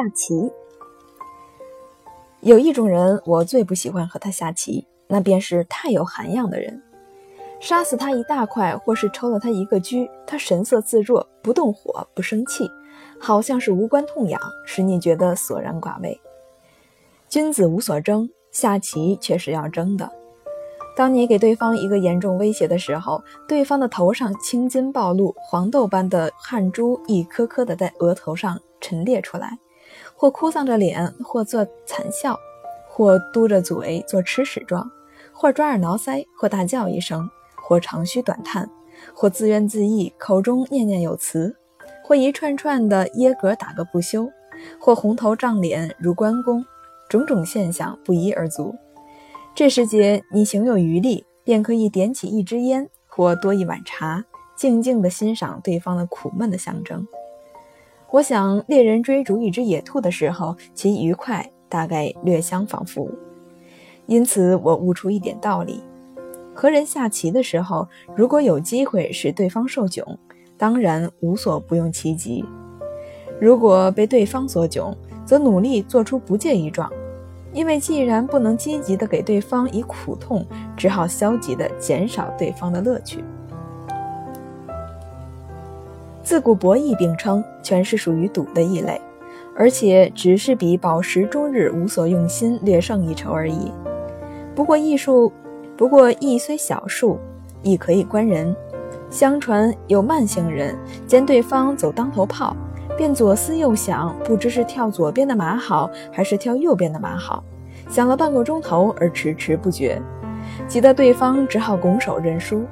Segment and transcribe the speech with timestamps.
[0.00, 0.50] 下棋。
[2.40, 6.82] 有一种人，我最不喜欢和他下棋，那便是太有涵养的人。
[7.60, 12.66] 杀死他一大块，或是抽了他一个车，他神色自若，不动火，不生气，
[13.18, 16.18] 好像是无关痛痒，使你觉得索然寡味。
[17.28, 20.10] 君子无所争，下棋却是要争的。
[20.96, 29.58] 当你给对方一个严重威胁的时候，对方的头上青筋暴露，黄豆般的汗珠一颗颗的在额头上陈列出来。
[30.20, 32.38] 或哭丧着脸，或做惨笑，
[32.86, 34.90] 或嘟着嘴做吃屎状，
[35.32, 38.68] 或抓耳挠腮，或大叫一声，或长吁短叹，
[39.14, 41.56] 或自怨自艾，口中念念有词，
[42.04, 44.30] 或一串串的耶格打个不休，
[44.78, 46.62] 或红头胀脸如关公，
[47.08, 48.74] 种种现象不一而足。
[49.54, 54.22] 这时节，你行有余力，便可以点起一支烟，或多一碗茶，
[54.54, 57.08] 静静地欣赏对方的苦闷的象征。
[58.12, 63.08] 我想，猎人追逐一只野兔的时候，其愉快大概略相仿佛。
[64.06, 65.84] 因此，我悟出一点道理：
[66.52, 67.86] 和人下棋的时候，
[68.16, 70.04] 如果有机会使对方受窘，
[70.56, 72.44] 当然无所不用其极；
[73.40, 74.92] 如果被对方所窘，
[75.24, 76.90] 则努力做出不介意状。
[77.52, 80.44] 因为既然不能积极的给对方以苦痛，
[80.76, 83.24] 只好消极的减少对方的乐趣。
[86.30, 89.00] 自古博弈并称，全是属于赌的一类，
[89.56, 93.72] 而且只是比饱食终日无所用心略胜一筹而已。
[94.54, 95.32] 不过艺术，
[95.76, 97.18] 不过艺虽小数，
[97.62, 98.54] 亦可以观人。
[99.10, 102.56] 相传有慢性人见对方走当头炮，
[102.96, 107.42] 便左思右想，不知是跳左边的马好，还是跳右边的马好，
[107.88, 110.00] 想了半个钟头而迟迟不决，
[110.68, 112.64] 急得对方只好拱手认输。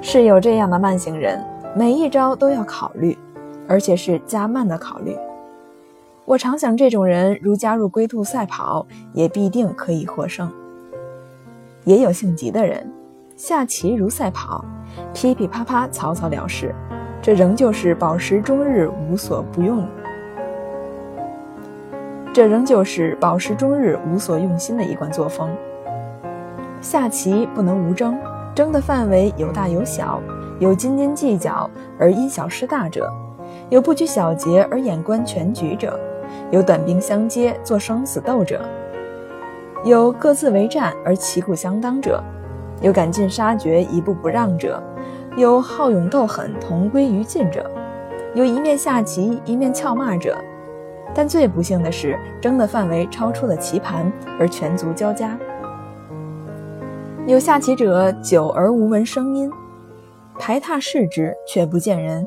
[0.00, 1.40] 是有这样的慢性人。
[1.74, 3.16] 每一招都要考虑，
[3.66, 5.16] 而且是加慢的考虑。
[6.26, 10.52] 我常想，这种人如加入龟兔赛跑，也必定可以获胜。
[11.84, 12.92] 也有性急的人，
[13.36, 14.62] 下棋如赛跑，
[15.14, 16.74] 噼噼啪啪，草草了事，
[17.22, 19.86] 这仍旧是饱食终日无所不用，
[22.34, 25.48] 这仍旧是饱食终日无所用心的一贯作风。
[26.82, 28.18] 下棋不能无争，
[28.54, 30.20] 争的范围有大有小。
[30.58, 31.68] 有斤斤计较
[31.98, 33.12] 而因小失大者，
[33.68, 35.98] 有不拘小节而眼观全局者，
[36.50, 38.60] 有短兵相接做生死斗者，
[39.84, 42.22] 有各自为战而旗鼓相当者，
[42.80, 44.82] 有赶尽杀绝一步不让者，
[45.36, 47.68] 有好勇斗狠同归于尽者，
[48.34, 50.36] 有一面下棋一面俏骂者。
[51.14, 54.10] 但最不幸的是，争的范围超出了棋盘
[54.40, 55.36] 而全族交加。
[57.26, 59.52] 有下棋者久而无闻声音。
[60.38, 62.26] 排闼视之，却不见人。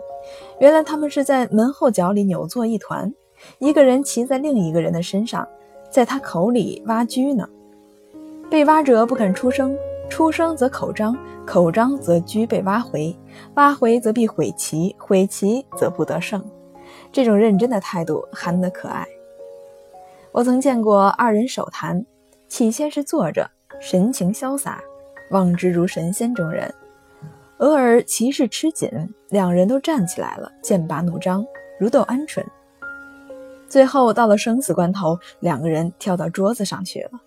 [0.59, 3.13] 原来他们是在门后角里扭作一团，
[3.59, 5.47] 一个人骑在另一个人的身上，
[5.89, 7.47] 在他口里挖车呢。
[8.49, 9.77] 被挖者不肯出声，
[10.09, 13.15] 出声则口张，口张则车被挖回，
[13.55, 16.43] 挖回则必毁棋，毁棋则不得胜。
[17.11, 19.05] 这种认真的态度，憨得可爱。
[20.31, 22.05] 我曾见过二人手谈，
[22.47, 23.49] 起先是坐着，
[23.79, 24.81] 神情潇洒，
[25.31, 26.73] 望之如神仙中人。
[27.59, 28.89] 偶尔棋势吃紧，
[29.29, 31.45] 两人都站起来了，剑拔弩张，
[31.79, 32.45] 如斗鹌鹑。
[33.69, 37.21] 最后到了生死关头，两个人跳到桌子上去了。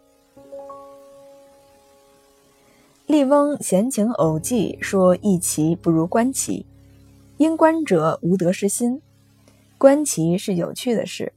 [3.06, 6.66] 笠翁闲情偶记说：“弈棋不如观棋，
[7.38, 9.00] 因观者无得失心。
[9.78, 11.32] 观棋是有趣的事，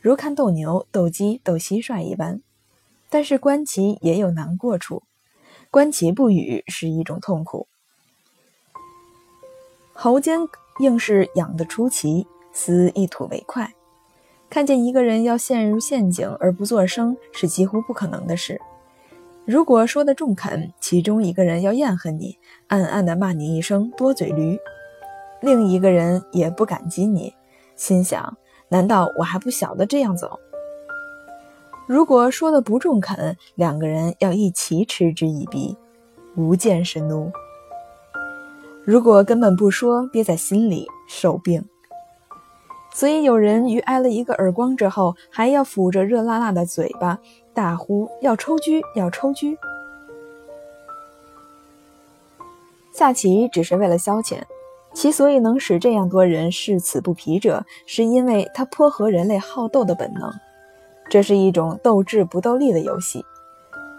[0.00, 2.40] 如看斗牛、斗鸡、斗蟋蟀一般。
[3.10, 5.02] 但是观棋也有难过处，
[5.72, 7.66] 观棋不语是一种痛苦。”
[10.00, 10.38] 喉间
[10.78, 13.74] 硬是痒得出奇，思一吐为快。
[14.48, 18.60] 看见一个人要陷入陷阱而不作声，是几乎不可能的事。
[19.44, 24.56] 如果说的中肯，其中一个人要厌恨你，暗暗地骂你一声多嘴驴；
[25.42, 27.34] 另一个人也不感激你，
[27.74, 28.36] 心想：
[28.68, 30.38] 难道我还不晓得这样走？
[31.88, 35.76] 如果说的不中肯，两个人要一齐嗤之以鼻，
[36.36, 37.32] 无间是怒。
[38.88, 41.62] 如果根本不说，憋在心里受病。
[42.90, 47.18] 所以有人于挨了一个耳光之后，还要抚着热辣辣的嘴巴，
[47.52, 49.48] 大呼要抽车，要抽车。
[52.90, 54.40] 下棋只是为了消遣，
[54.94, 60.32] 其所以能使这样多人视此不疲者，是因为它颇合人类好斗的本能。
[61.10, 63.22] 这是一种斗智不斗力的游戏，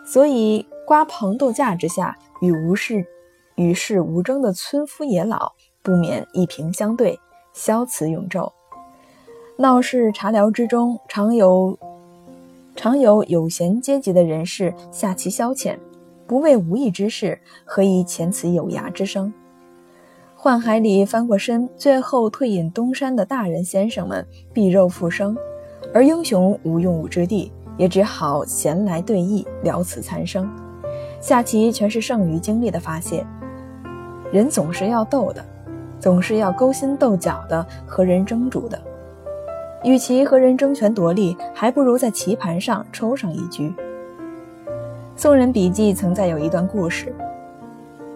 [0.04, 3.06] 所以瓜棚斗架之下，与无事。
[3.60, 5.52] 与世无争的村夫野老
[5.84, 7.20] 不免一平相对，
[7.52, 8.50] 消此永昼。
[9.58, 11.78] 闹市茶寮之中，常有
[12.74, 15.78] 常有有闲阶级的人士下棋消遣，
[16.26, 19.34] 不为无益之事，何以遣此有涯之生？
[20.38, 25.36] 宦海里翻过身，最后退隐东山的大人先生们，避肉复生，
[25.94, 30.50] 而英雄无用武之地，也只好闲来对弈，聊此残生。
[31.20, 33.28] 下棋全是剩余精力的发泄，
[34.32, 35.44] 人总是要斗的，
[36.00, 38.80] 总是要勾心斗角的，和人争主的。
[39.84, 43.74] 与其和人争权夺利，还不如在棋盘上抽上一局。
[45.16, 47.14] 宋人笔记曾载有一段故事：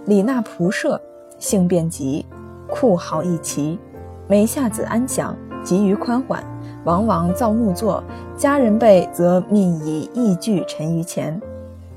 [0.05, 0.99] 李那仆射
[1.39, 2.25] 性便急，
[2.69, 3.79] 酷好一棋，
[4.27, 6.43] 每下子安详，急于宽缓，
[6.83, 8.03] 往往造怒作。
[8.35, 11.41] 家人辈则命以义具陈于前，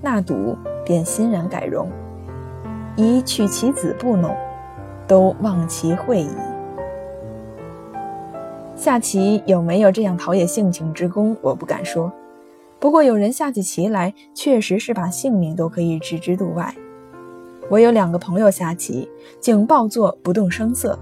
[0.01, 1.91] 那赌便欣然改容，
[2.97, 4.35] 以取其子不弄，
[5.07, 6.31] 都忘其会矣。
[8.75, 12.13] 下棋有没有这样陶冶性情之功，我不敢说。
[12.79, 16.75] 不过有人下起棋来，确实是把性命都可以置之度外。
[17.69, 19.11] 我有两个朋友下棋，
[19.41, 20.99] 竟抱坐不动声色，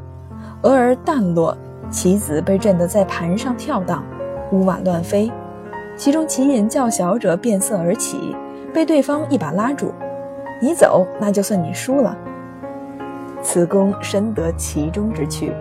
[0.62, 1.56] 俄而弹落，
[1.90, 4.04] 棋子被震得在盘上跳荡，
[4.52, 5.30] 屋瓦乱飞。
[5.96, 8.34] 其中棋瘾较小者变色而起，
[8.72, 9.92] 被对方一把拉住
[10.64, 12.16] ：“你走，那就算你输了。”
[13.44, 15.52] 此公深得其中之趣。